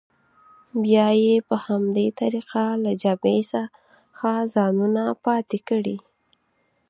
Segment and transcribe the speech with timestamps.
[0.83, 5.97] بیا یې په همدې طریقه له جبهې څخه ځانونه پاتې کړي.